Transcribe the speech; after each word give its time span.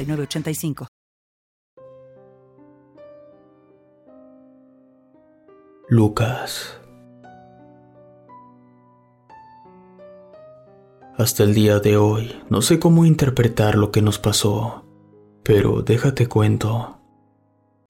8985. 0.00 0.86
Lucas. 5.88 6.76
Hasta 11.16 11.42
el 11.42 11.52
día 11.52 11.80
de 11.80 11.96
hoy 11.96 12.32
no 12.48 12.62
sé 12.62 12.78
cómo 12.78 13.04
interpretar 13.04 13.74
lo 13.74 13.90
que 13.90 14.00
nos 14.00 14.18
pasó, 14.18 14.86
pero 15.42 15.82
déjate 15.82 16.28
cuento. 16.28 16.96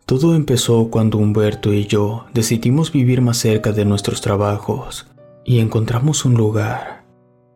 Todo 0.05 0.34
empezó 0.34 0.89
cuando 0.91 1.19
Humberto 1.19 1.72
y 1.72 1.86
yo 1.86 2.27
decidimos 2.34 2.91
vivir 2.91 3.20
más 3.20 3.36
cerca 3.36 3.70
de 3.70 3.84
nuestros 3.84 4.20
trabajos 4.20 5.06
y 5.45 5.61
encontramos 5.61 6.24
un 6.24 6.34
lugar, 6.34 7.05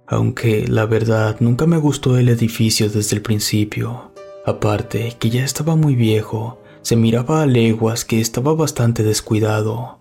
aunque 0.07 0.69
la 0.69 0.87
verdad 0.87 1.39
nunca 1.41 1.67
me 1.67 1.79
gustó 1.79 2.19
el 2.19 2.29
edificio 2.29 2.89
desde 2.89 3.17
el 3.17 3.23
principio. 3.23 4.14
Aparte, 4.45 5.17
que 5.19 5.31
ya 5.31 5.43
estaba 5.43 5.75
muy 5.75 5.95
viejo, 5.95 6.59
se 6.83 6.97
miraba 6.97 7.43
a 7.43 7.47
leguas 7.47 8.05
que 8.05 8.21
estaba 8.21 8.55
bastante 8.55 9.03
descuidado. 9.03 10.01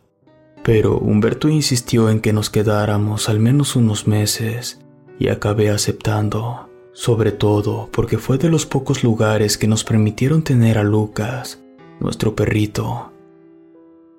Pero 0.63 0.97
Humberto 0.97 1.47
insistió 1.47 2.09
en 2.09 2.19
que 2.19 2.33
nos 2.33 2.49
quedáramos 2.49 3.29
al 3.29 3.39
menos 3.39 3.77
unos 3.77 4.05
meses 4.05 4.81
y 5.17 5.29
acabé 5.29 5.69
aceptando, 5.69 6.69
sobre 6.91 7.31
todo 7.31 7.89
porque 7.93 8.17
fue 8.17 8.37
de 8.37 8.49
los 8.49 8.65
pocos 8.65 9.03
lugares 9.03 9.57
que 9.57 9.67
nos 9.67 9.85
permitieron 9.85 10.43
tener 10.43 10.77
a 10.77 10.83
Lucas, 10.83 11.59
nuestro 12.01 12.35
perrito. 12.35 13.13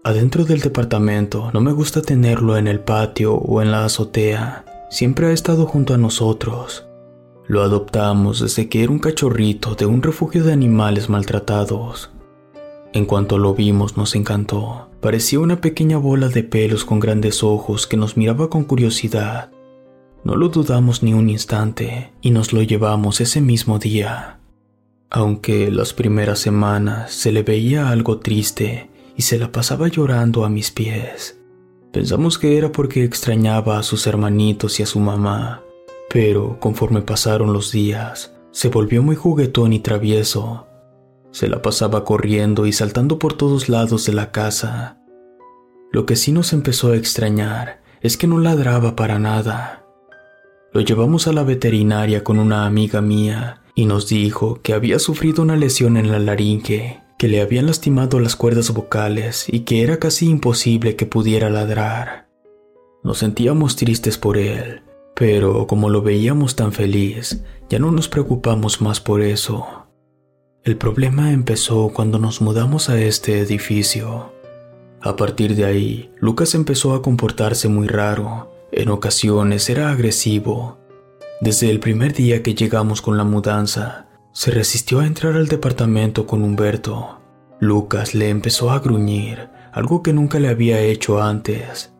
Adentro 0.05 0.45
del 0.45 0.61
departamento 0.61 1.50
no 1.52 1.61
me 1.61 1.72
gusta 1.72 2.00
tenerlo 2.00 2.56
en 2.56 2.67
el 2.67 2.80
patio 2.80 3.34
o 3.34 3.61
en 3.61 3.70
la 3.70 3.84
azotea, 3.84 4.86
siempre 4.91 5.27
ha 5.27 5.33
estado 5.33 5.67
junto 5.67 5.92
a 5.92 5.98
nosotros 5.98 6.86
lo 7.47 7.62
adoptamos 7.62 8.41
desde 8.41 8.69
que 8.69 8.83
era 8.83 8.92
un 8.92 8.98
cachorrito 8.98 9.75
de 9.75 9.87
un 9.87 10.03
refugio 10.03 10.45
de 10.45 10.53
animales 10.53 11.09
maltratados. 11.09 12.11
En 12.92 13.06
cuanto 13.06 13.39
lo 13.39 13.55
vimos 13.55 13.97
nos 13.97 14.14
encantó. 14.14 14.89
Parecía 15.01 15.41
una 15.41 15.61
pequeña 15.61 15.98
bola 15.98 16.28
de 16.28 16.42
pelos 16.42 16.84
con 16.84 17.01
grandes 17.01 17.42
ojos 17.42 17.86
que 17.86 17.97
nos 17.97 18.17
miraba 18.17 18.48
con 18.48 18.64
curiosidad. 18.64 19.51
No 20.23 20.36
lo 20.36 20.48
dudamos 20.48 21.02
ni 21.02 21.13
un 21.13 21.29
instante 21.29 22.13
y 22.23 22.30
nos 22.30 22.52
lo 22.52 22.63
llevamos 22.63 23.20
ese 23.20 23.42
mismo 23.42 23.79
día. 23.79 24.39
Aunque 25.11 25.70
las 25.70 25.92
primeras 25.92 26.39
semanas 26.39 27.13
se 27.13 27.30
le 27.30 27.42
veía 27.42 27.90
algo 27.90 28.20
triste 28.20 28.89
y 29.17 29.23
se 29.23 29.39
la 29.39 29.52
pasaba 29.52 29.89
llorando 29.89 30.45
a 30.45 30.48
mis 30.48 30.70
pies. 30.70 31.39
Pensamos 31.92 32.39
que 32.39 32.57
era 32.57 32.73
porque 32.73 33.05
extrañaba 33.05 33.79
a 33.79 33.83
sus 33.83 34.07
hermanitos 34.07 34.80
y 34.80 34.83
a 34.83 34.86
su 34.86 34.98
mamá, 34.98 35.63
pero 36.14 36.61
conforme 36.61 37.02
pasaron 37.02 37.52
los 37.52 37.73
días, 37.73 38.36
se 38.52 38.69
volvió 38.69 39.02
muy 39.02 39.17
juguetón 39.17 39.73
y 39.73 39.80
travieso. 39.80 40.69
Se 41.33 41.48
la 41.48 41.61
pasaba 41.61 42.05
corriendo 42.05 42.67
y 42.67 42.73
saltando 42.73 43.19
por 43.19 43.33
todos 43.33 43.69
lados 43.69 44.07
de 44.07 44.13
la 44.13 44.30
casa. 44.30 45.01
Lo 45.91 46.07
que 46.07 46.14
sí 46.14 46.30
nos 46.30 46.52
empezó 46.52 46.92
a 46.92 46.97
extrañar 46.97 47.83
es 48.01 48.17
que 48.17 48.29
no 48.29 48.39
ladraba 48.39 48.95
para 48.95 49.19
nada. 49.19 49.86
Lo 50.73 50.83
llevamos 50.83 51.27
a 51.27 51.33
la 51.33 51.42
veterinaria 51.42 52.23
con 52.23 52.39
una 52.39 52.64
amiga 52.64 53.01
mía 53.01 53.63
y 53.75 53.86
nos 53.86 54.08
dijo 54.08 54.63
que 54.63 54.73
había 54.73 55.01
sufrido 55.01 55.42
una 55.42 55.57
lesión 55.57 55.96
en 55.96 56.13
la 56.13 56.20
laringe, 56.20 57.02
que 57.19 57.27
le 57.27 57.41
habían 57.41 57.67
lastimado 57.67 58.20
las 58.20 58.36
cuerdas 58.36 58.73
vocales 58.73 59.46
y 59.48 59.61
que 59.63 59.83
era 59.83 59.98
casi 59.98 60.29
imposible 60.29 60.95
que 60.95 61.07
pudiera 61.07 61.51
ladrar. 61.51 62.29
Nos 63.02 63.19
sentíamos 63.19 63.75
tristes 63.75 64.17
por 64.17 64.39
él, 64.39 64.85
pero 65.14 65.67
como 65.67 65.91
lo 65.91 66.02
veíamos 66.02 66.57
tan 66.57 66.73
feliz, 66.73 67.42
ya 67.69 67.79
no 67.79 67.92
nos 67.92 68.08
preocupamos 68.08 68.80
más 68.80 69.01
por 69.01 69.23
eso. 69.23 69.86
El 70.64 70.77
problema 70.77 71.33
empezó 71.33 71.91
cuando 71.91 72.19
nos 72.19 72.41
mudamos 72.41 72.89
a 72.89 73.01
este 73.01 73.41
edificio. 73.41 74.33
A 75.01 75.17
partir 75.17 75.55
de 75.55 75.67
ahí, 75.67 76.11
Lucas 76.19 76.55
empezó 76.55 76.95
a 76.95 77.02
comportarse 77.02 77.69
muy 77.69 77.86
raro. 77.86 78.51
En 78.73 78.89
ocasiones 78.89 79.69
era 79.69 79.91
agresivo. 79.91 80.79
Desde 81.41 81.70
el 81.70 81.79
primer 81.81 82.14
día 82.14 82.42
que 82.42 82.55
llegamos 82.55 83.02
con 83.02 83.17
la 83.17 83.25
mudanza, 83.25 84.08
se 84.33 84.51
resistió 84.51 85.01
a 85.01 85.07
entrar 85.07 85.36
al 85.36 85.46
departamento 85.46 86.27
con 86.27 86.42
Humberto. 86.42 87.20
Lucas 87.61 88.14
le 88.14 88.31
empezó 88.31 88.70
a 88.70 88.81
gruñir, 88.81 89.51
algo 89.73 90.02
que 90.02 90.13
nunca 90.13 90.41
le 90.41 90.48
había 90.48 90.81
hecho 90.81 91.23
antes 91.23 91.94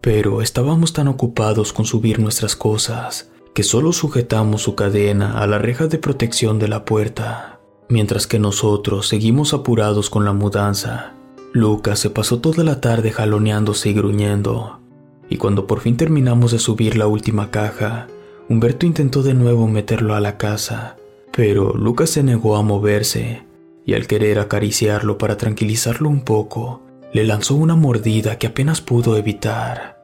pero 0.00 0.42
estábamos 0.42 0.92
tan 0.92 1.08
ocupados 1.08 1.72
con 1.72 1.84
subir 1.84 2.18
nuestras 2.18 2.56
cosas 2.56 3.30
que 3.54 3.62
solo 3.62 3.92
sujetamos 3.92 4.62
su 4.62 4.74
cadena 4.74 5.40
a 5.40 5.46
la 5.46 5.58
reja 5.58 5.86
de 5.86 5.98
protección 5.98 6.58
de 6.58 6.68
la 6.68 6.84
puerta, 6.84 7.60
mientras 7.88 8.26
que 8.26 8.38
nosotros 8.38 9.08
seguimos 9.08 9.52
apurados 9.52 10.08
con 10.08 10.24
la 10.24 10.32
mudanza. 10.32 11.14
Lucas 11.52 11.98
se 11.98 12.10
pasó 12.10 12.38
toda 12.40 12.62
la 12.62 12.80
tarde 12.80 13.10
jaloneándose 13.10 13.90
y 13.90 13.94
gruñendo, 13.94 14.80
y 15.28 15.36
cuando 15.36 15.66
por 15.66 15.80
fin 15.80 15.96
terminamos 15.96 16.52
de 16.52 16.60
subir 16.60 16.96
la 16.96 17.08
última 17.08 17.50
caja, 17.50 18.06
Humberto 18.48 18.86
intentó 18.86 19.22
de 19.22 19.34
nuevo 19.34 19.66
meterlo 19.66 20.14
a 20.14 20.20
la 20.20 20.36
casa, 20.36 20.96
pero 21.32 21.74
Lucas 21.74 22.10
se 22.10 22.22
negó 22.22 22.56
a 22.56 22.62
moverse, 22.62 23.44
y 23.84 23.94
al 23.94 24.06
querer 24.06 24.38
acariciarlo 24.38 25.18
para 25.18 25.36
tranquilizarlo 25.36 26.08
un 26.08 26.22
poco, 26.22 26.82
le 27.12 27.24
lanzó 27.24 27.56
una 27.56 27.74
mordida 27.74 28.38
que 28.38 28.46
apenas 28.46 28.80
pudo 28.80 29.16
evitar. 29.16 30.02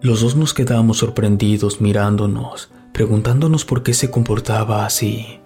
Los 0.00 0.20
dos 0.20 0.36
nos 0.36 0.54
quedamos 0.54 0.98
sorprendidos 0.98 1.80
mirándonos, 1.80 2.70
preguntándonos 2.92 3.64
por 3.64 3.82
qué 3.82 3.94
se 3.94 4.10
comportaba 4.10 4.86
así. 4.86 5.40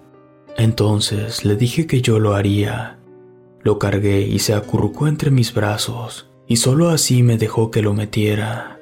Entonces 0.57 1.43
le 1.45 1.55
dije 1.55 1.87
que 1.87 2.01
yo 2.01 2.19
lo 2.19 2.35
haría. 2.35 2.99
Lo 3.61 3.79
cargué 3.79 4.21
y 4.21 4.39
se 4.39 4.53
acurrucó 4.53 5.07
entre 5.07 5.31
mis 5.31 5.53
brazos, 5.53 6.29
y 6.47 6.57
solo 6.57 6.89
así 6.89 7.23
me 7.23 7.37
dejó 7.37 7.71
que 7.71 7.81
lo 7.81 7.93
metiera. 7.93 8.79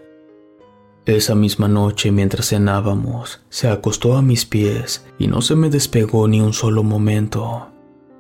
Esa 1.06 1.36
misma 1.36 1.70
noche 1.70 2.12
mientras 2.12 2.50
cenábamos, 2.50 3.40
se 3.50 3.70
acostó 3.70 4.18
a 4.18 4.22
mis 4.22 4.46
pies 4.46 5.06
y 5.18 5.28
no 5.28 5.42
se 5.42 5.56
me 5.56 5.70
despegó 5.70 6.28
ni 6.28 6.42
un 6.42 6.52
solo 6.52 6.84
momento. 6.84 7.70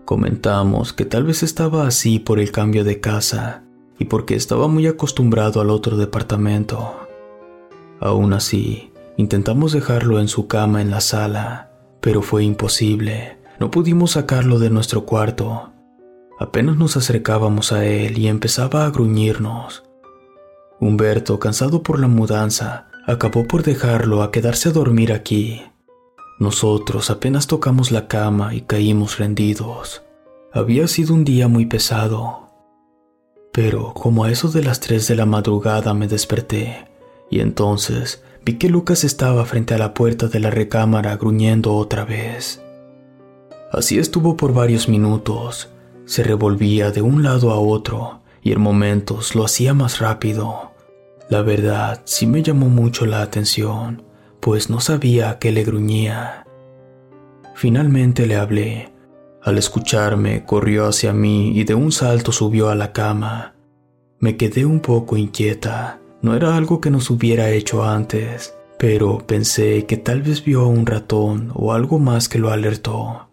Comentamos 0.05 0.93
que 0.93 1.03
tal 1.03 1.25
vez 1.25 1.43
estaba 1.43 1.85
así 1.85 2.19
por 2.19 2.39
el 2.39 2.51
cambio 2.51 2.85
de 2.85 3.01
casa 3.01 3.66
y 3.99 4.05
porque 4.05 4.35
estaba 4.35 4.67
muy 4.67 4.87
acostumbrado 4.87 5.61
al 5.61 5.69
otro 5.69 5.97
departamento. 5.97 6.95
Aún 7.99 8.33
así, 8.33 8.91
intentamos 9.17 9.71
dejarlo 9.71 10.19
en 10.19 10.27
su 10.27 10.47
cama 10.47 10.81
en 10.81 10.91
la 10.91 11.01
sala, 11.01 11.71
pero 12.01 12.21
fue 12.21 12.43
imposible. 12.43 13.37
No 13.59 13.71
pudimos 13.71 14.11
sacarlo 14.11 14.59
de 14.59 14.69
nuestro 14.69 15.05
cuarto. 15.05 15.71
Apenas 16.39 16.77
nos 16.77 16.95
acercábamos 16.95 17.71
a 17.71 17.85
él 17.85 18.17
y 18.17 18.27
empezaba 18.27 18.85
a 18.85 18.91
gruñirnos. 18.91 19.83
Humberto, 20.79 21.39
cansado 21.39 21.81
por 21.81 21.99
la 21.99 22.07
mudanza, 22.07 22.87
acabó 23.07 23.47
por 23.47 23.63
dejarlo 23.63 24.21
a 24.21 24.31
quedarse 24.31 24.69
a 24.69 24.71
dormir 24.73 25.11
aquí. 25.11 25.63
Nosotros 26.39 27.09
apenas 27.09 27.47
tocamos 27.47 27.91
la 27.91 28.07
cama 28.07 28.53
y 28.53 28.61
caímos 28.61 29.17
rendidos. 29.17 30.03
Había 30.53 30.87
sido 30.87 31.15
un 31.15 31.23
día 31.23 31.47
muy 31.47 31.65
pesado. 31.65 32.46
Pero 33.51 33.93
como 33.93 34.23
a 34.23 34.31
eso 34.31 34.49
de 34.49 34.63
las 34.63 34.79
tres 34.79 35.07
de 35.07 35.15
la 35.15 35.25
madrugada 35.25 35.93
me 35.93 36.07
desperté, 36.07 36.87
y 37.29 37.39
entonces 37.39 38.23
vi 38.45 38.53
que 38.53 38.69
Lucas 38.69 39.03
estaba 39.03 39.45
frente 39.45 39.73
a 39.73 39.77
la 39.77 39.93
puerta 39.93 40.27
de 40.27 40.39
la 40.39 40.49
recámara 40.49 41.15
gruñendo 41.17 41.75
otra 41.75 42.05
vez. 42.05 42.61
Así 43.71 43.99
estuvo 43.99 44.37
por 44.37 44.53
varios 44.53 44.87
minutos. 44.87 45.69
Se 46.05 46.23
revolvía 46.23 46.91
de 46.91 47.01
un 47.01 47.23
lado 47.23 47.51
a 47.51 47.59
otro 47.59 48.21
y 48.41 48.53
en 48.53 48.61
momentos 48.61 49.35
lo 49.35 49.43
hacía 49.43 49.73
más 49.73 49.99
rápido. 49.99 50.71
La 51.29 51.41
verdad 51.41 52.01
sí 52.05 52.25
me 52.25 52.41
llamó 52.41 52.69
mucho 52.69 53.05
la 53.05 53.21
atención, 53.21 54.03
pues 54.39 54.69
no 54.69 54.79
sabía 54.79 55.29
a 55.29 55.39
qué 55.39 55.51
le 55.51 55.65
gruñía. 55.65 56.45
Finalmente 57.55 58.25
le 58.25 58.37
hablé. 58.37 58.93
Al 59.47 59.57
escucharme, 59.57 60.43
corrió 60.43 60.87
hacia 60.87 61.13
mí 61.13 61.57
y 61.57 61.63
de 61.63 61.73
un 61.73 61.93
salto 61.93 62.33
subió 62.33 62.67
a 62.67 62.75
la 62.75 62.91
cama. 62.91 63.55
Me 64.19 64.35
quedé 64.35 64.65
un 64.65 64.81
poco 64.81 65.15
inquieta. 65.15 66.01
No 66.21 66.35
era 66.35 66.57
algo 66.57 66.81
que 66.81 66.89
nos 66.89 67.09
hubiera 67.09 67.49
hecho 67.51 67.85
antes, 67.85 68.53
pero 68.77 69.19
pensé 69.25 69.85
que 69.85 69.95
tal 69.95 70.21
vez 70.21 70.43
vio 70.43 70.63
a 70.63 70.67
un 70.67 70.85
ratón 70.85 71.53
o 71.55 71.71
algo 71.71 71.97
más 71.97 72.27
que 72.27 72.39
lo 72.39 72.49
alertó. 72.51 73.29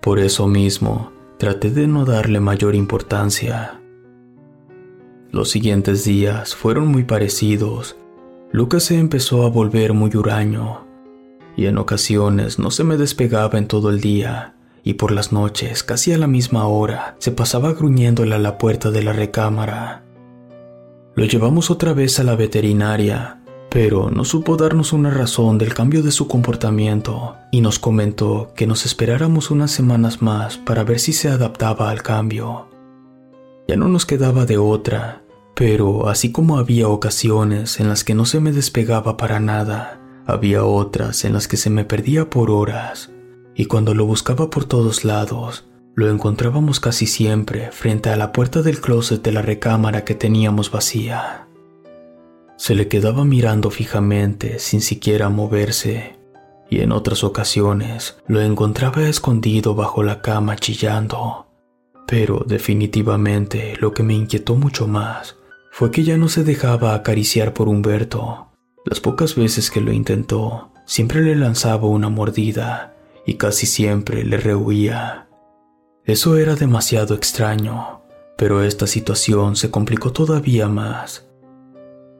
Por 0.00 0.20
eso 0.20 0.46
mismo, 0.46 1.10
traté 1.38 1.72
de 1.72 1.88
no 1.88 2.04
darle 2.04 2.38
mayor 2.38 2.76
importancia. 2.76 3.80
Los 5.32 5.50
siguientes 5.50 6.04
días 6.04 6.54
fueron 6.54 6.86
muy 6.86 7.02
parecidos. 7.02 7.96
Lucas 8.52 8.84
se 8.84 8.96
empezó 8.96 9.44
a 9.44 9.50
volver 9.50 9.92
muy 9.92 10.14
huraño, 10.14 10.86
y 11.56 11.66
en 11.66 11.78
ocasiones 11.78 12.60
no 12.60 12.70
se 12.70 12.84
me 12.84 12.96
despegaba 12.96 13.58
en 13.58 13.66
todo 13.66 13.90
el 13.90 14.00
día, 14.00 14.54
y 14.84 14.94
por 14.94 15.12
las 15.12 15.32
noches, 15.32 15.82
casi 15.82 16.12
a 16.12 16.18
la 16.18 16.26
misma 16.26 16.66
hora, 16.66 17.16
se 17.18 17.32
pasaba 17.32 17.72
gruñéndole 17.72 18.34
a 18.34 18.38
la 18.38 18.58
puerta 18.58 18.90
de 18.90 19.02
la 19.02 19.12
recámara. 19.12 20.04
Lo 21.14 21.24
llevamos 21.24 21.70
otra 21.70 21.92
vez 21.92 22.20
a 22.20 22.24
la 22.24 22.36
veterinaria, 22.36 23.38
pero 23.70 24.10
no 24.10 24.24
supo 24.24 24.56
darnos 24.56 24.92
una 24.92 25.10
razón 25.10 25.58
del 25.58 25.74
cambio 25.74 26.02
de 26.02 26.10
su 26.10 26.26
comportamiento 26.26 27.36
y 27.50 27.60
nos 27.60 27.78
comentó 27.78 28.52
que 28.54 28.66
nos 28.66 28.86
esperáramos 28.86 29.50
unas 29.50 29.70
semanas 29.70 30.22
más 30.22 30.56
para 30.56 30.84
ver 30.84 31.00
si 31.00 31.12
se 31.12 31.28
adaptaba 31.28 31.90
al 31.90 32.02
cambio. 32.02 32.68
Ya 33.66 33.76
no 33.76 33.88
nos 33.88 34.06
quedaba 34.06 34.46
de 34.46 34.56
otra, 34.56 35.22
pero 35.54 36.08
así 36.08 36.32
como 36.32 36.56
había 36.56 36.88
ocasiones 36.88 37.80
en 37.80 37.88
las 37.88 38.04
que 38.04 38.14
no 38.14 38.24
se 38.24 38.40
me 38.40 38.52
despegaba 38.52 39.16
para 39.16 39.40
nada, 39.40 40.00
había 40.26 40.64
otras 40.64 41.24
en 41.24 41.34
las 41.34 41.48
que 41.48 41.56
se 41.56 41.68
me 41.68 41.84
perdía 41.84 42.30
por 42.30 42.50
horas, 42.50 43.10
y 43.58 43.64
cuando 43.64 43.92
lo 43.92 44.06
buscaba 44.06 44.50
por 44.50 44.66
todos 44.66 45.04
lados, 45.04 45.64
lo 45.96 46.08
encontrábamos 46.08 46.78
casi 46.78 47.08
siempre 47.08 47.72
frente 47.72 48.08
a 48.08 48.16
la 48.16 48.30
puerta 48.30 48.62
del 48.62 48.80
closet 48.80 49.20
de 49.20 49.32
la 49.32 49.42
recámara 49.42 50.04
que 50.04 50.14
teníamos 50.14 50.70
vacía. 50.70 51.48
Se 52.56 52.76
le 52.76 52.86
quedaba 52.86 53.24
mirando 53.24 53.70
fijamente 53.70 54.60
sin 54.60 54.80
siquiera 54.80 55.28
moverse, 55.28 56.16
y 56.70 56.82
en 56.82 56.92
otras 56.92 57.24
ocasiones 57.24 58.18
lo 58.28 58.40
encontraba 58.40 59.08
escondido 59.08 59.74
bajo 59.74 60.04
la 60.04 60.22
cama 60.22 60.54
chillando. 60.54 61.48
Pero 62.06 62.44
definitivamente 62.46 63.74
lo 63.80 63.92
que 63.92 64.04
me 64.04 64.14
inquietó 64.14 64.54
mucho 64.54 64.86
más 64.86 65.34
fue 65.72 65.90
que 65.90 66.04
ya 66.04 66.16
no 66.16 66.28
se 66.28 66.44
dejaba 66.44 66.94
acariciar 66.94 67.54
por 67.54 67.68
Humberto. 67.68 68.52
Las 68.84 69.00
pocas 69.00 69.34
veces 69.34 69.72
que 69.72 69.80
lo 69.80 69.92
intentó, 69.92 70.70
siempre 70.86 71.22
le 71.22 71.34
lanzaba 71.34 71.88
una 71.88 72.08
mordida 72.08 72.94
y 73.28 73.34
casi 73.34 73.66
siempre 73.66 74.24
le 74.24 74.38
rehuía. 74.38 75.28
Eso 76.06 76.38
era 76.38 76.54
demasiado 76.54 77.14
extraño, 77.14 78.00
pero 78.38 78.62
esta 78.62 78.86
situación 78.86 79.54
se 79.54 79.70
complicó 79.70 80.12
todavía 80.12 80.66
más. 80.66 81.28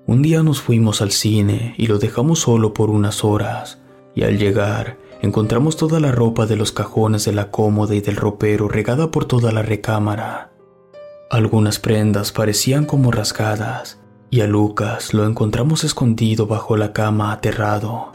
Un 0.07 0.21
día 0.21 0.43
nos 0.43 0.61
fuimos 0.61 1.01
al 1.01 1.11
cine 1.11 1.75
y 1.79 1.87
lo 1.87 1.99
dejamos 1.99 2.41
solo 2.41 2.75
por 2.75 2.91
unas 2.91 3.25
horas, 3.25 3.81
y 4.15 4.25
al 4.25 4.37
llegar 4.37 4.99
encontramos 5.23 5.79
toda 5.79 5.99
la 5.99 6.13
ropa 6.13 6.45
de 6.45 6.57
los 6.57 6.73
cajones 6.73 7.25
de 7.25 7.33
la 7.33 7.51
cómoda 7.51 7.95
y 7.95 8.03
del 8.03 8.17
ropero 8.17 8.69
regada 8.69 9.11
por 9.11 9.25
toda 9.25 9.51
la 9.51 9.63
recámara. 9.63 10.53
Algunas 11.31 11.79
prendas 11.79 12.33
parecían 12.33 12.85
como 12.85 13.13
rasgadas, 13.13 13.99
y 14.29 14.43
a 14.43 14.47
Lucas 14.47 15.15
lo 15.15 15.25
encontramos 15.25 15.85
escondido 15.85 16.47
bajo 16.47 16.77
la 16.77 16.93
cama 16.93 17.33
aterrado. 17.33 18.13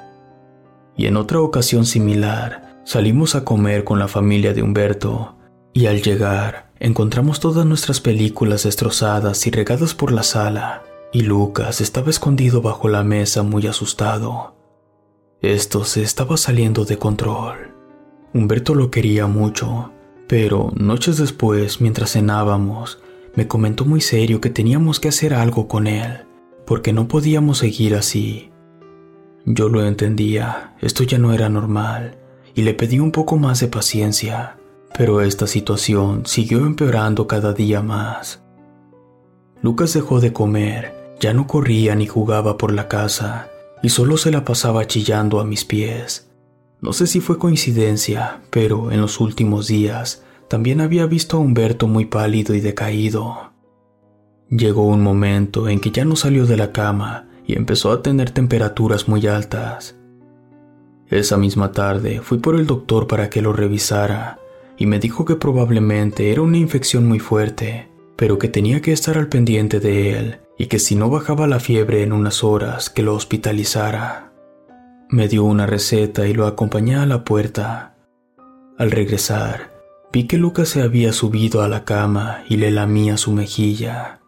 Y 0.95 1.07
en 1.07 1.17
otra 1.17 1.41
ocasión 1.41 1.87
similar, 1.87 2.62
salimos 2.83 3.35
a 3.35 3.43
comer 3.43 3.83
con 3.83 3.99
la 3.99 4.07
familia 4.07 4.53
de 4.53 4.63
Humberto, 4.63 5.37
y 5.73 5.87
al 5.87 6.01
llegar 6.01 6.71
encontramos 6.79 7.39
todas 7.39 7.65
nuestras 7.65 8.01
películas 8.01 8.63
destrozadas 8.63 9.47
y 9.47 9.51
regadas 9.51 9.93
por 9.93 10.11
la 10.11 10.23
sala, 10.23 10.83
y 11.11 11.21
Lucas 11.21 11.81
estaba 11.81 12.09
escondido 12.09 12.61
bajo 12.61 12.89
la 12.89 13.03
mesa 13.03 13.43
muy 13.43 13.67
asustado. 13.67 14.55
Esto 15.41 15.83
se 15.83 16.01
estaba 16.03 16.37
saliendo 16.37 16.85
de 16.85 16.97
control. 16.97 17.73
Humberto 18.33 18.75
lo 18.75 18.89
quería 18.91 19.27
mucho, 19.27 19.91
pero 20.27 20.71
noches 20.75 21.17
después, 21.17 21.81
mientras 21.81 22.13
cenábamos, 22.13 22.99
me 23.35 23.47
comentó 23.47 23.85
muy 23.85 24.01
serio 24.01 24.41
que 24.41 24.49
teníamos 24.49 24.99
que 24.99 25.09
hacer 25.09 25.33
algo 25.33 25.67
con 25.67 25.87
él, 25.87 26.25
porque 26.65 26.93
no 26.93 27.07
podíamos 27.07 27.59
seguir 27.59 27.95
así. 27.95 28.51
Yo 29.45 29.69
lo 29.69 29.85
entendía, 29.85 30.75
esto 30.81 31.03
ya 31.03 31.17
no 31.17 31.33
era 31.33 31.49
normal, 31.49 32.17
y 32.55 32.61
le 32.61 32.73
pedí 32.73 32.99
un 32.99 33.11
poco 33.11 33.37
más 33.37 33.59
de 33.59 33.67
paciencia, 33.67 34.57
pero 34.97 35.21
esta 35.21 35.47
situación 35.47 36.25
siguió 36.25 36.59
empeorando 36.59 37.27
cada 37.27 37.53
día 37.53 37.81
más. 37.81 38.43
Lucas 39.61 39.93
dejó 39.93 40.19
de 40.19 40.33
comer, 40.33 41.15
ya 41.19 41.33
no 41.33 41.47
corría 41.47 41.95
ni 41.95 42.05
jugaba 42.05 42.57
por 42.57 42.73
la 42.73 42.87
casa, 42.87 43.49
y 43.81 43.89
solo 43.89 44.17
se 44.17 44.31
la 44.31 44.45
pasaba 44.45 44.85
chillando 44.87 45.39
a 45.39 45.45
mis 45.45 45.65
pies. 45.65 46.29
No 46.81 46.93
sé 46.93 47.07
si 47.07 47.21
fue 47.21 47.37
coincidencia, 47.37 48.41
pero 48.49 48.91
en 48.91 49.01
los 49.01 49.19
últimos 49.19 49.67
días 49.67 50.23
también 50.49 50.81
había 50.81 51.05
visto 51.05 51.37
a 51.37 51.39
Humberto 51.39 51.87
muy 51.87 52.05
pálido 52.05 52.53
y 52.53 52.59
decaído. 52.59 53.53
Llegó 54.49 54.83
un 54.85 55.01
momento 55.01 55.67
en 55.67 55.79
que 55.79 55.91
ya 55.91 56.05
no 56.05 56.15
salió 56.15 56.45
de 56.45 56.57
la 56.57 56.71
cama 56.71 57.29
y 57.47 57.57
empezó 57.57 57.91
a 57.91 58.01
tener 58.01 58.31
temperaturas 58.31 59.07
muy 59.07 59.25
altas. 59.27 59.95
Esa 61.09 61.37
misma 61.37 61.71
tarde 61.71 62.21
fui 62.21 62.39
por 62.39 62.55
el 62.55 62.65
doctor 62.65 63.07
para 63.07 63.29
que 63.29 63.41
lo 63.41 63.53
revisara 63.53 64.39
y 64.77 64.85
me 64.85 64.99
dijo 64.99 65.25
que 65.25 65.35
probablemente 65.35 66.31
era 66.31 66.41
una 66.41 66.57
infección 66.57 67.07
muy 67.07 67.19
fuerte, 67.19 67.89
pero 68.15 68.39
que 68.39 68.47
tenía 68.47 68.81
que 68.81 68.91
estar 68.91 69.17
al 69.17 69.27
pendiente 69.27 69.79
de 69.79 70.17
él 70.17 70.39
y 70.57 70.67
que 70.67 70.79
si 70.79 70.95
no 70.95 71.09
bajaba 71.09 71.47
la 71.47 71.59
fiebre 71.59 72.03
en 72.03 72.13
unas 72.13 72.43
horas 72.43 72.89
que 72.89 73.03
lo 73.03 73.13
hospitalizara. 73.15 74.31
Me 75.09 75.27
dio 75.27 75.43
una 75.43 75.67
receta 75.67 76.27
y 76.27 76.33
lo 76.33 76.47
acompañé 76.47 76.95
a 76.95 77.05
la 77.05 77.23
puerta. 77.23 77.95
Al 78.77 78.91
regresar, 78.91 79.71
vi 80.11 80.25
que 80.25 80.37
Lucas 80.37 80.69
se 80.69 80.81
había 80.81 81.13
subido 81.13 81.61
a 81.61 81.67
la 81.67 81.85
cama 81.85 82.43
y 82.49 82.57
le 82.57 82.71
lamía 82.71 83.17
su 83.17 83.31
mejilla. 83.31 84.21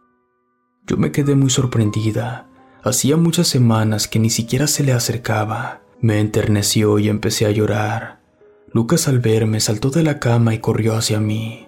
Yo 0.86 0.98
me 0.98 1.12
quedé 1.12 1.36
muy 1.36 1.50
sorprendida. 1.50 2.48
Hacía 2.84 3.18
muchas 3.18 3.48
semanas 3.48 4.08
que 4.08 4.20
ni 4.20 4.30
siquiera 4.30 4.68
se 4.68 4.84
le 4.84 4.94
acercaba. 4.94 5.82
Me 6.06 6.20
enterneció 6.20 7.00
y 7.00 7.10
empecé 7.10 7.48
a 7.48 7.50
llorar. 7.50 8.20
Lucas 8.72 9.08
al 9.08 9.18
verme 9.18 9.60
saltó 9.60 9.90
de 9.90 10.04
la 10.04 10.20
cama 10.20 10.54
y 10.54 10.60
corrió 10.60 10.96
hacia 10.96 11.20
mí. 11.20 11.68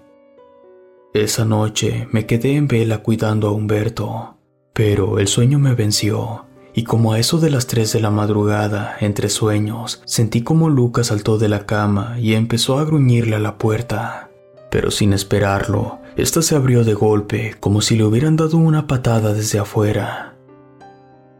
Esa 1.16 1.44
noche 1.44 2.08
me 2.12 2.28
quedé 2.28 2.56
en 2.56 2.68
vela 2.68 3.00
cuidando 3.00 3.48
a 3.48 3.52
Humberto. 3.52 4.38
Pero 4.74 5.18
el 5.18 5.28
sueño 5.28 5.58
me 5.58 5.74
venció, 5.74 6.46
y 6.76 6.84
como 6.84 7.14
a 7.14 7.20
eso 7.20 7.40
de 7.40 7.50
las 7.50 7.66
tres 7.66 7.94
de 7.94 8.00
la 8.00 8.12
madrugada, 8.12 8.96
entre 9.00 9.30
sueños, 9.30 10.04
sentí 10.06 10.44
como 10.44 10.70
Lucas 10.70 11.08
saltó 11.08 11.40
de 11.40 11.50
la 11.50 11.66
cama 11.66 12.18
y 12.20 12.36
empezó 12.36 12.78
a 12.78 12.86
gruñirle 12.86 13.38
a 13.38 13.40
la 13.40 13.58
puerta. 13.58 14.30
Pero 14.70 14.92
sin 14.92 15.14
esperarlo, 15.14 15.98
ésta 16.16 16.44
se 16.44 16.56
abrió 16.56 16.84
de 16.84 16.94
golpe, 16.94 17.56
como 17.60 17.82
si 17.82 17.96
le 17.96 18.04
hubieran 18.04 18.36
dado 18.36 18.58
una 18.58 18.86
patada 18.86 19.34
desde 19.34 19.58
afuera. 19.58 20.36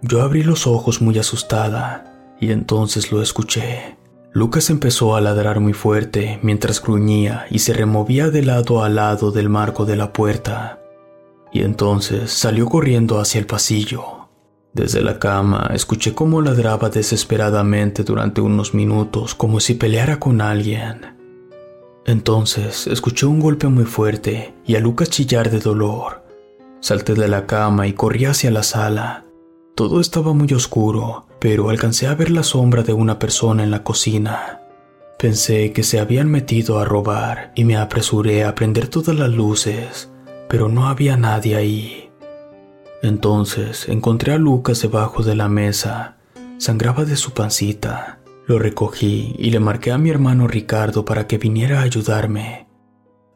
Yo 0.02 0.24
abrí 0.24 0.42
los 0.42 0.66
ojos 0.66 1.00
muy 1.00 1.20
asustada, 1.20 2.17
y 2.40 2.52
entonces 2.52 3.12
lo 3.12 3.22
escuché. 3.22 3.98
Lucas 4.32 4.70
empezó 4.70 5.16
a 5.16 5.22
ladrar 5.22 5.60
muy 5.60 5.74
fuerte 5.74 6.40
mientras 6.44 6.82
gruñía 6.82 7.46
y 7.50 7.60
se 7.60 7.74
removía 7.74 8.30
de 8.30 8.44
lado 8.44 8.84
a 8.84 8.90
lado 8.90 9.32
del 9.32 9.50
marco 9.50 9.86
de 9.86 9.96
la 9.96 10.14
puerta 10.14 10.80
y 11.52 11.62
entonces 11.64 12.32
salió 12.32 12.68
corriendo 12.68 13.20
hacia 13.20 13.40
el 13.40 13.48
pasillo. 13.48 14.30
Desde 14.74 15.02
la 15.02 15.18
cama 15.18 15.72
escuché 15.74 16.14
cómo 16.14 16.42
ladraba 16.42 16.90
desesperadamente 16.90 18.04
durante 18.04 18.42
unos 18.42 18.74
minutos 18.74 19.34
como 19.34 19.60
si 19.60 19.74
peleara 19.74 20.20
con 20.20 20.42
alguien. 20.42 21.18
Entonces 22.06 22.86
escuché 22.88 23.26
un 23.26 23.40
golpe 23.40 23.68
muy 23.68 23.86
fuerte 23.86 24.54
y 24.66 24.76
a 24.76 24.80
Lucas 24.80 25.10
chillar 25.10 25.50
de 25.50 25.60
dolor. 25.60 26.24
Salté 26.80 27.16
de 27.16 27.28
la 27.28 27.48
cama 27.48 27.88
y 27.88 27.94
corrí 27.94 28.26
hacia 28.26 28.52
la 28.52 28.64
sala. 28.64 29.26
Todo 29.78 30.02
estaba 30.02 30.34
muy 30.34 30.52
oscuro, 30.54 31.28
pero 31.40 31.70
alcancé 31.70 32.08
a 32.08 32.16
ver 32.16 32.32
la 32.32 32.44
sombra 32.44 32.84
de 32.84 32.92
una 32.92 33.20
persona 33.20 33.64
en 33.64 33.72
la 33.72 33.84
cocina. 33.84 34.64
Pensé 35.18 35.72
que 35.72 35.84
se 35.84 36.02
habían 36.02 36.30
metido 36.30 36.80
a 36.80 36.84
robar 36.84 37.54
y 37.56 37.64
me 37.64 37.78
apresuré 37.78 38.44
a 38.44 38.56
prender 38.56 38.90
todas 38.90 39.16
las 39.16 39.30
luces 39.30 40.10
pero 40.48 40.70
no 40.70 40.88
había 40.88 41.18
nadie 41.18 41.56
ahí. 41.56 42.10
Entonces 43.02 43.88
encontré 43.90 44.34
a 44.34 44.38
Lucas 44.38 44.82
debajo 44.82 45.24
de 45.24 45.36
la 45.36 45.50
mesa. 45.50 46.18
Sangraba 46.58 47.06
de 47.06 47.16
su 47.16 47.32
pancita. 47.32 48.20
Lo 48.48 48.60
recogí 48.60 49.36
y 49.38 49.52
le 49.52 49.60
marqué 49.60 49.92
a 49.92 49.98
mi 49.98 50.10
hermano 50.10 50.48
Ricardo 50.48 51.06
para 51.06 51.28
que 51.28 51.38
viniera 51.38 51.80
a 51.80 51.84
ayudarme. 51.84 52.68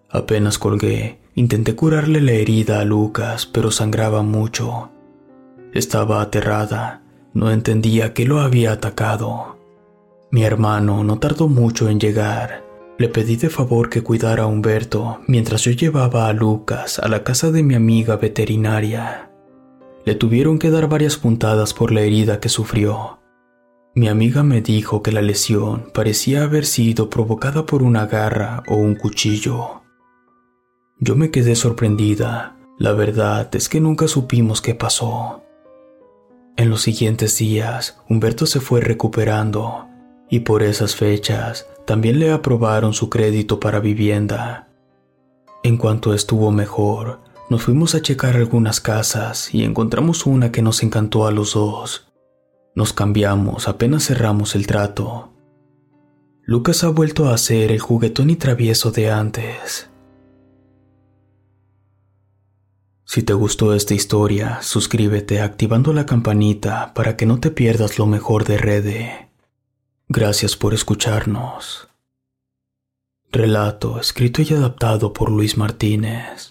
Apenas 0.09 0.57
colgué, 0.57 1.21
intenté 1.35 1.75
curarle 1.75 2.21
la 2.21 2.31
herida 2.31 2.79
a 2.79 2.85
Lucas, 2.85 3.45
pero 3.45 3.71
sangraba 3.71 4.23
mucho. 4.23 4.89
Estaba 5.73 6.21
aterrada, 6.21 7.01
no 7.33 7.49
entendía 7.49 8.13
que 8.13 8.25
lo 8.25 8.41
había 8.41 8.73
atacado. 8.73 9.57
Mi 10.29 10.43
hermano 10.43 11.03
no 11.03 11.19
tardó 11.19 11.47
mucho 11.47 11.89
en 11.89 11.99
llegar. 11.99 12.63
Le 12.97 13.07
pedí 13.07 13.37
de 13.37 13.49
favor 13.49 13.89
que 13.89 14.03
cuidara 14.03 14.43
a 14.43 14.47
Humberto 14.47 15.21
mientras 15.27 15.63
yo 15.63 15.71
llevaba 15.71 16.27
a 16.27 16.33
Lucas 16.33 16.99
a 16.99 17.07
la 17.07 17.23
casa 17.23 17.51
de 17.51 17.63
mi 17.63 17.75
amiga 17.75 18.17
veterinaria. 18.17 19.31
Le 20.03 20.15
tuvieron 20.15 20.59
que 20.59 20.71
dar 20.71 20.89
varias 20.89 21.15
puntadas 21.15 21.73
por 21.73 21.91
la 21.91 22.01
herida 22.01 22.39
que 22.39 22.49
sufrió. 22.49 23.19
Mi 23.95 24.07
amiga 24.07 24.43
me 24.43 24.61
dijo 24.61 25.01
que 25.01 25.11
la 25.11 25.21
lesión 25.21 25.89
parecía 25.93 26.43
haber 26.43 26.65
sido 26.65 27.09
provocada 27.09 27.65
por 27.65 27.81
una 27.81 28.07
garra 28.07 28.63
o 28.67 28.75
un 28.75 28.95
cuchillo. 28.95 29.81
Yo 30.99 31.15
me 31.15 31.31
quedé 31.31 31.55
sorprendida. 31.55 32.57
La 32.77 32.93
verdad 32.93 33.53
es 33.55 33.69
que 33.69 33.79
nunca 33.79 34.07
supimos 34.07 34.61
qué 34.61 34.75
pasó. 34.75 35.43
En 36.57 36.69
los 36.69 36.81
siguientes 36.81 37.37
días, 37.37 37.97
Humberto 38.09 38.45
se 38.45 38.59
fue 38.59 38.81
recuperando 38.81 39.87
y 40.29 40.41
por 40.41 40.63
esas 40.63 40.95
fechas 40.95 41.67
también 41.85 42.19
le 42.19 42.31
aprobaron 42.31 42.93
su 42.93 43.09
crédito 43.09 43.59
para 43.59 43.79
vivienda. 43.79 44.69
En 45.63 45.77
cuanto 45.77 46.13
estuvo 46.13 46.51
mejor, 46.51 47.21
nos 47.49 47.63
fuimos 47.63 47.95
a 47.95 48.01
checar 48.01 48.35
algunas 48.35 48.79
casas 48.79 49.53
y 49.53 49.63
encontramos 49.63 50.25
una 50.25 50.51
que 50.51 50.61
nos 50.61 50.83
encantó 50.83 51.27
a 51.27 51.31
los 51.31 51.53
dos. 51.53 52.11
Nos 52.75 52.93
cambiamos 52.93 53.67
apenas 53.67 54.05
cerramos 54.05 54.55
el 54.55 54.67
trato. 54.67 55.33
Lucas 56.43 56.83
ha 56.83 56.89
vuelto 56.89 57.29
a 57.29 57.37
ser 57.37 57.71
el 57.71 57.79
juguetón 57.79 58.29
y 58.29 58.35
travieso 58.37 58.91
de 58.91 59.11
antes. 59.11 59.90
Si 63.13 63.23
te 63.23 63.33
gustó 63.33 63.73
esta 63.75 63.93
historia, 63.93 64.61
suscríbete 64.61 65.41
activando 65.41 65.91
la 65.91 66.05
campanita 66.05 66.93
para 66.93 67.17
que 67.17 67.25
no 67.25 67.41
te 67.41 67.51
pierdas 67.51 67.99
lo 67.99 68.05
mejor 68.05 68.45
de 68.45 68.57
Rede. 68.57 69.27
Gracias 70.07 70.55
por 70.55 70.73
escucharnos. 70.73 71.89
Relato 73.29 73.99
escrito 73.99 74.41
y 74.41 74.53
adaptado 74.53 75.11
por 75.11 75.29
Luis 75.29 75.57
Martínez. 75.57 76.50